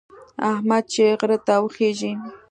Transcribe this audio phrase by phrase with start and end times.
[0.51, 2.11] احمد چې غره ته وخېژي،